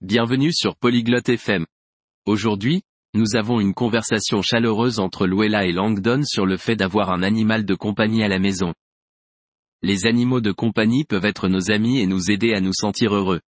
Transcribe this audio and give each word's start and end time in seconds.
Bienvenue 0.00 0.52
sur 0.52 0.76
Polyglotte 0.76 1.28
FM. 1.28 1.66
Aujourd'hui, 2.24 2.82
nous 3.14 3.34
avons 3.34 3.58
une 3.58 3.74
conversation 3.74 4.42
chaleureuse 4.42 5.00
entre 5.00 5.26
Luella 5.26 5.66
et 5.66 5.72
Langdon 5.72 6.22
sur 6.22 6.46
le 6.46 6.56
fait 6.56 6.76
d'avoir 6.76 7.10
un 7.10 7.24
animal 7.24 7.64
de 7.64 7.74
compagnie 7.74 8.22
à 8.22 8.28
la 8.28 8.38
maison. 8.38 8.74
Les 9.82 10.06
animaux 10.06 10.40
de 10.40 10.52
compagnie 10.52 11.04
peuvent 11.04 11.24
être 11.24 11.48
nos 11.48 11.72
amis 11.72 11.98
et 11.98 12.06
nous 12.06 12.30
aider 12.30 12.54
à 12.54 12.60
nous 12.60 12.72
sentir 12.72 13.12
heureux. 13.12 13.40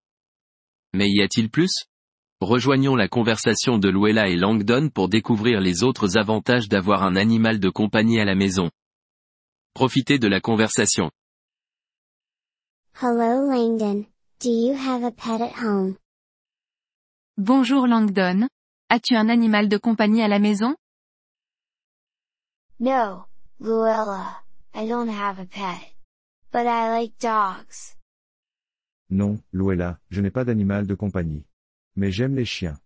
Mais 0.94 1.10
y 1.10 1.20
a-t-il 1.20 1.50
plus? 1.50 1.84
Rejoignons 2.40 2.96
la 2.96 3.08
conversation 3.08 3.76
de 3.76 3.90
Luella 3.90 4.28
et 4.28 4.36
Langdon 4.36 4.88
pour 4.88 5.10
découvrir 5.10 5.60
les 5.60 5.84
autres 5.84 6.16
avantages 6.16 6.70
d'avoir 6.70 7.02
un 7.02 7.16
animal 7.16 7.60
de 7.60 7.68
compagnie 7.68 8.20
à 8.20 8.24
la 8.24 8.34
maison. 8.34 8.70
Profitez 9.74 10.18
de 10.18 10.28
la 10.28 10.40
conversation. 10.40 11.10
Hello 13.02 13.50
Langdon, 13.52 14.06
do 14.40 14.48
you 14.48 14.74
have 14.74 15.04
a 15.04 15.10
pet 15.10 15.42
at 15.42 15.52
home? 15.62 15.98
Bonjour 17.40 17.86
Langdon. 17.86 18.48
As-tu 18.88 19.14
un 19.14 19.28
animal 19.28 19.68
de 19.68 19.76
compagnie 19.76 20.22
à 20.22 20.26
la 20.26 20.40
maison? 20.40 20.74
No, 22.80 23.26
Luella, 23.60 24.42
I 24.74 24.88
don't 24.88 25.08
have 25.08 25.38
a 25.38 25.46
pet. 25.46 25.94
But 26.50 26.66
I 26.66 26.90
like 26.90 27.16
dogs. 27.20 27.94
Non, 29.08 29.40
Luella, 29.52 30.00
je 30.10 30.20
n'ai 30.20 30.32
pas 30.32 30.44
d'animal 30.44 30.88
de 30.88 30.96
compagnie. 30.96 31.44
Mais 31.94 32.10
j'aime 32.10 32.34
les 32.34 32.44
chiens. 32.44 32.76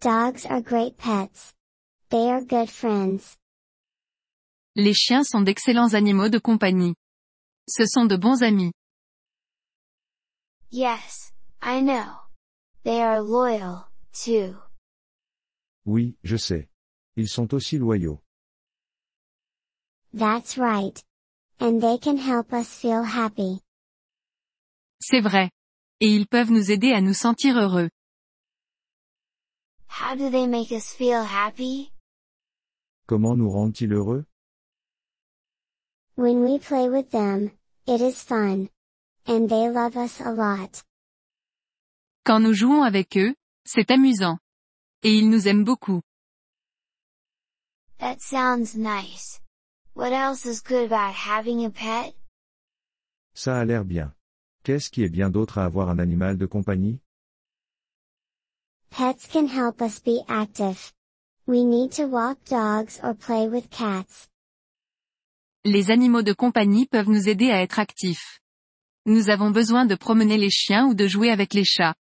Dogs 0.00 0.44
are 0.46 0.60
great 0.60 0.96
pets. 0.96 1.54
They 2.10 2.28
are 2.32 2.44
good 2.44 2.68
friends. 2.68 3.36
Les 4.74 4.92
chiens 4.92 5.22
sont 5.22 5.42
d'excellents 5.42 5.94
animaux 5.94 6.28
de 6.28 6.38
compagnie. 6.40 6.96
Ce 7.68 7.86
sont 7.86 8.06
de 8.06 8.16
bons 8.16 8.42
amis. 8.42 8.72
Yes, 10.72 11.32
I 11.62 11.80
know. 11.80 12.25
They 12.86 13.02
are 13.02 13.20
loyal, 13.20 13.88
too. 14.12 14.54
Oui, 15.84 16.16
je 16.22 16.36
sais. 16.36 16.68
Ils 17.16 17.28
sont 17.28 17.52
aussi 17.52 17.78
loyaux. 17.78 18.20
That's 20.14 20.56
right. 20.56 21.02
And 21.58 21.80
they 21.80 21.98
can 21.98 22.16
help 22.16 22.52
us 22.52 22.68
feel 22.68 23.02
happy. 23.02 23.60
C'est 25.00 25.20
vrai. 25.20 25.50
Et 26.00 26.14
ils 26.14 26.28
peuvent 26.28 26.52
nous 26.52 26.70
aider 26.70 26.92
à 26.92 27.00
nous 27.00 27.12
sentir 27.12 27.56
heureux. 27.58 27.90
How 29.88 30.14
do 30.14 30.30
they 30.30 30.46
make 30.46 30.70
us 30.70 30.92
feel 30.92 31.24
happy? 31.24 31.90
Comment 33.08 33.34
nous 33.36 33.50
rendent-ils 33.50 33.92
heureux 33.92 34.26
When 36.14 36.44
we 36.44 36.60
play 36.60 36.88
with 36.88 37.10
them, 37.10 37.50
it 37.88 38.00
is 38.00 38.22
fun. 38.22 38.68
And 39.26 39.48
they 39.48 39.68
love 39.68 39.96
us 39.96 40.20
a 40.20 40.30
lot. 40.30 40.84
Quand 42.26 42.40
nous 42.40 42.54
jouons 42.54 42.82
avec 42.82 43.16
eux, 43.16 43.36
c'est 43.64 43.92
amusant. 43.92 44.38
Et 45.04 45.14
ils 45.14 45.30
nous 45.30 45.46
aiment 45.46 45.62
beaucoup. 45.62 46.02
That 48.00 48.16
sounds 48.18 48.74
nice. 48.74 49.40
What 49.94 50.10
else 50.10 50.44
is 50.44 50.60
good 50.60 50.90
about 50.90 51.14
having 51.14 51.64
a 51.64 51.70
pet? 51.70 52.16
Ça 53.32 53.60
a 53.60 53.64
l'air 53.64 53.84
bien. 53.84 54.12
Qu'est-ce 54.64 54.90
qui 54.90 55.04
est 55.04 55.08
bien 55.08 55.30
d'autre 55.30 55.58
à 55.58 55.66
avoir 55.66 55.88
un 55.88 56.00
animal 56.00 56.36
de 56.36 56.46
compagnie? 56.46 56.98
Pets 58.90 59.28
can 59.32 59.46
help 59.46 59.80
us 59.80 60.00
be 60.00 60.24
active. 60.26 60.92
We 61.46 61.62
need 61.62 61.92
to 61.92 62.08
walk 62.08 62.38
dogs 62.50 62.98
or 63.04 63.14
play 63.14 63.46
with 63.46 63.70
cats. 63.70 64.26
Les 65.64 65.92
animaux 65.92 66.22
de 66.22 66.32
compagnie 66.32 66.86
peuvent 66.86 67.08
nous 67.08 67.28
aider 67.28 67.52
à 67.52 67.62
être 67.62 67.78
actifs. 67.78 68.40
Nous 69.04 69.30
avons 69.30 69.52
besoin 69.52 69.86
de 69.86 69.94
promener 69.94 70.38
les 70.38 70.50
chiens 70.50 70.88
ou 70.88 70.94
de 70.94 71.06
jouer 71.06 71.30
avec 71.30 71.54
les 71.54 71.64
chats. 71.64 71.94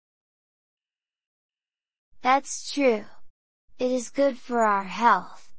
That's 2.22 2.72
true. 2.72 3.04
It 3.78 3.90
is 3.90 4.10
good 4.10 4.38
for 4.38 4.60
our 4.60 4.84
health. 4.84 5.50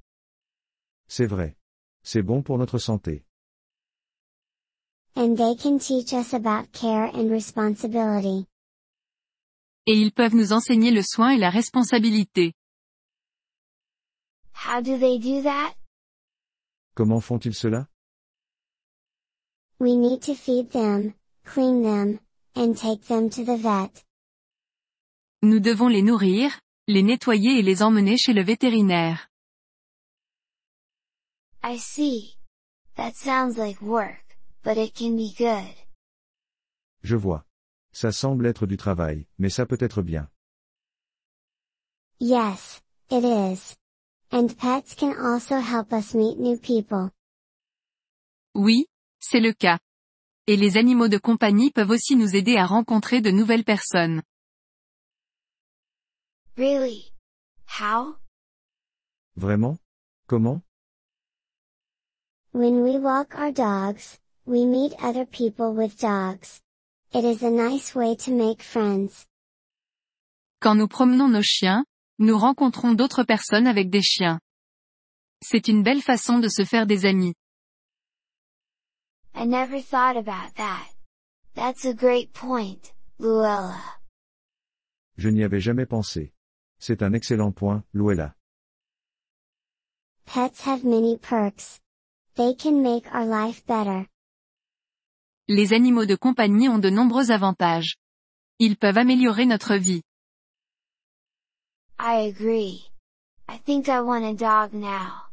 C'est 1.07 1.27
vrai. 1.27 1.57
C'est 2.03 2.21
bon 2.21 2.41
pour 2.41 2.57
notre 2.57 2.77
santé. 2.79 3.25
And 5.15 5.37
they 5.37 5.55
can 5.55 5.77
teach 5.77 6.13
us 6.13 6.33
about 6.33 6.71
care 6.71 7.05
and 7.13 7.29
responsibility. 7.29 8.47
Et 9.85 9.93
ils 9.99 10.13
peuvent 10.13 10.35
nous 10.35 10.53
enseigner 10.53 10.91
le 10.91 11.01
soin 11.03 11.31
et 11.31 11.37
la 11.37 11.49
responsabilité. 11.49 12.53
How 14.53 14.81
do 14.81 14.97
they 14.97 15.19
do 15.19 15.41
that? 15.43 15.75
Comment 16.95 17.19
font-ils 17.19 17.53
cela? 17.53 17.87
We 19.79 19.97
need 19.97 20.21
to 20.21 20.33
feed 20.33 20.71
them, 20.71 21.13
clean 21.43 21.83
them, 21.83 22.19
and 22.55 22.77
take 22.77 23.07
them 23.07 23.29
to 23.31 23.43
the 23.43 23.57
vet. 23.57 24.03
Nous 25.43 25.59
devons 25.59 25.89
les 25.89 26.01
nourrir, 26.01 26.57
les 26.87 27.03
nettoyer 27.03 27.59
et 27.59 27.61
les 27.63 27.83
emmener 27.83 28.15
chez 28.15 28.31
le 28.31 28.41
vétérinaire. 28.41 29.27
I 31.61 31.77
see. 31.77 32.37
That 32.95 33.15
sounds 33.15 33.57
like 33.57 33.81
work, 33.81 34.37
but 34.63 34.77
it 34.77 34.93
can 34.95 35.17
be 35.17 35.35
good. 35.37 35.75
Je 37.03 37.17
vois. 37.17 37.43
Ça 37.91 38.13
semble 38.13 38.45
être 38.45 38.65
du 38.65 38.77
travail, 38.77 39.27
mais 39.37 39.49
ça 39.49 39.65
peut 39.65 39.77
être 39.81 40.01
bien. 40.01 40.29
Yes, 42.21 42.81
it 43.11 43.25
is. 43.25 43.75
And 44.31 44.47
pets 44.47 44.95
can 44.95 45.11
also 45.11 45.55
help 45.55 45.91
us 45.91 46.13
meet 46.13 46.39
new 46.39 46.57
people. 46.57 47.11
Oui, 48.55 48.85
c'est 49.19 49.41
le 49.41 49.51
cas. 49.51 49.79
Et 50.47 50.55
les 50.55 50.77
animaux 50.77 51.09
de 51.09 51.17
compagnie 51.17 51.69
peuvent 51.69 51.89
aussi 51.89 52.15
nous 52.15 52.33
aider 52.33 52.55
à 52.55 52.65
rencontrer 52.65 53.19
de 53.19 53.29
nouvelles 53.29 53.65
personnes. 53.65 54.21
Really? 56.55 57.11
How? 57.65 58.17
Vraiment? 59.35 59.79
Comment? 60.27 60.61
When 62.51 62.83
we 62.83 62.99
walk 62.99 63.33
our 63.35 63.51
dogs, 63.51 64.19
we 64.45 64.65
meet 64.65 64.93
other 65.01 65.25
people 65.25 65.73
with 65.73 65.99
dogs. 65.99 66.61
It 67.11 67.25
is 67.25 67.41
a 67.41 67.49
nice 67.49 67.95
way 67.95 68.15
to 68.17 68.31
make 68.31 68.61
friends. 68.61 69.25
Quand 70.61 70.75
nous 70.75 70.87
promenons 70.87 71.27
nos 71.27 71.41
chiens, 71.41 71.83
nous 72.19 72.37
rencontrons 72.37 72.93
d'autres 72.93 73.23
personnes 73.23 73.65
avec 73.65 73.89
des 73.89 74.03
chiens. 74.03 74.39
C'est 75.41 75.67
une 75.67 75.81
belle 75.81 76.01
façon 76.01 76.37
de 76.39 76.47
se 76.47 76.63
faire 76.63 76.85
des 76.85 77.05
amis. 77.07 77.33
I 79.33 79.45
never 79.45 79.81
thought 79.81 80.17
about 80.17 80.53
that. 80.57 80.87
That's 81.55 81.85
a 81.85 81.93
great 81.93 82.31
point, 82.33 82.93
Luella. 83.19 83.79
Je 85.17 85.29
n'y 85.29 85.43
avais 85.43 85.59
jamais 85.59 85.87
pensé. 85.87 86.32
C'est 86.85 87.01
un 87.01 87.13
excellent 87.13 87.53
point, 87.53 87.81
Luella. 87.93 88.35
Pets 90.25 90.67
have 90.67 90.83
many 90.83 91.17
perks. 91.17 91.79
They 92.35 92.55
can 92.55 92.83
make 92.83 93.05
our 93.15 93.25
life 93.25 93.65
better. 93.65 94.09
Les 95.47 95.71
animaux 95.71 96.05
de 96.05 96.17
compagnie 96.17 96.67
ont 96.67 96.79
de 96.79 96.89
nombreux 96.89 97.31
avantages. 97.31 97.95
Ils 98.59 98.75
peuvent 98.75 98.97
améliorer 98.97 99.45
notre 99.45 99.75
vie. 99.75 100.01
I 101.97 102.27
agree. 102.27 102.91
I 103.47 103.59
think 103.59 103.87
I 103.87 104.01
want 104.01 104.25
a 104.25 104.33
dog 104.33 104.73
now. 104.73 105.31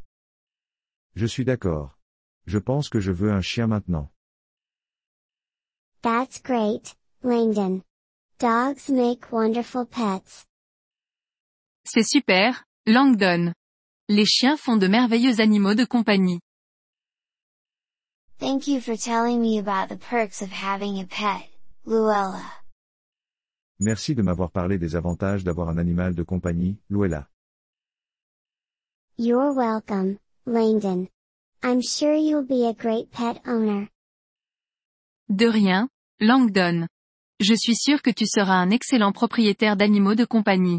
Je 1.16 1.26
suis 1.26 1.44
d'accord. 1.44 1.98
Je 2.46 2.58
pense 2.58 2.88
que 2.88 3.00
je 3.00 3.10
veux 3.10 3.32
un 3.32 3.42
chien 3.42 3.66
maintenant. 3.66 4.08
That's 6.02 6.40
great, 6.40 6.94
Langdon. 7.24 7.82
Dogs 8.38 8.88
make 8.88 9.32
wonderful 9.32 9.84
pets. 9.84 10.46
C'est 11.92 12.06
super, 12.06 12.62
Langdon. 12.86 13.52
Les 14.08 14.24
chiens 14.24 14.56
font 14.56 14.76
de 14.76 14.86
merveilleux 14.86 15.40
animaux 15.40 15.74
de 15.74 15.84
compagnie. 15.84 16.38
Thank 18.38 18.68
you 18.68 18.80
for 18.80 18.96
telling 18.96 19.40
me 19.40 19.58
about 19.58 19.88
the 19.88 19.98
perks 19.98 20.40
of 20.40 20.52
having 20.52 21.00
a 21.00 21.04
pet, 21.04 21.50
Luella. 21.84 22.44
Merci 23.80 24.14
de 24.14 24.22
m'avoir 24.22 24.52
parlé 24.52 24.78
des 24.78 24.94
avantages 24.94 25.42
d'avoir 25.42 25.68
un 25.68 25.78
animal 25.78 26.14
de 26.14 26.22
compagnie, 26.22 26.78
Luella. 26.90 27.26
You're 29.18 29.52
welcome, 29.52 30.16
Langdon. 30.46 31.08
I'm 31.64 31.82
sure 31.82 32.14
you'll 32.14 32.46
be 32.46 32.68
a 32.68 32.72
great 32.72 33.10
pet 33.10 33.42
owner. 33.48 33.88
De 35.28 35.48
rien, 35.48 35.88
Langdon. 36.20 36.86
Je 37.40 37.54
suis 37.56 37.74
sûr 37.74 38.00
que 38.00 38.10
tu 38.10 38.26
seras 38.28 38.62
un 38.62 38.70
excellent 38.70 39.10
propriétaire 39.10 39.76
d'animaux 39.76 40.14
de 40.14 40.24
compagnie. 40.24 40.78